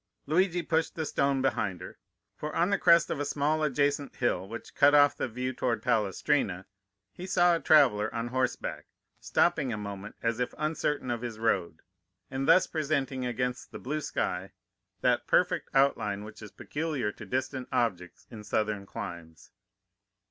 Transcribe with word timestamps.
"Luigi 0.25 0.63
pushed 0.63 0.95
the 0.95 1.05
stone 1.05 1.43
behind 1.43 1.79
her, 1.79 1.99
for 2.35 2.55
on 2.55 2.71
the 2.71 2.79
crest 2.79 3.11
of 3.11 3.19
a 3.19 3.23
small 3.23 3.61
adjacent 3.61 4.15
hill 4.15 4.49
which 4.49 4.73
cut 4.73 4.95
off 4.95 5.15
the 5.15 5.27
view 5.27 5.53
toward 5.53 5.83
Palestrina, 5.83 6.65
he 7.13 7.27
saw 7.27 7.55
a 7.55 7.59
traveller 7.59 8.11
on 8.11 8.29
horseback, 8.29 8.87
stopping 9.19 9.71
a 9.71 9.77
moment, 9.77 10.15
as 10.23 10.39
if 10.39 10.55
uncertain 10.57 11.11
of 11.11 11.21
his 11.21 11.37
road, 11.37 11.83
and 12.31 12.47
thus 12.47 12.65
presenting 12.65 13.27
against 13.27 13.71
the 13.71 13.77
blue 13.77 14.01
sky 14.01 14.53
that 15.01 15.27
perfect 15.27 15.69
outline 15.71 16.23
which 16.23 16.41
is 16.41 16.51
peculiar 16.51 17.11
to 17.11 17.23
distant 17.23 17.67
objects 17.71 18.25
in 18.31 18.43
southern 18.43 18.87
climes. 18.87 19.51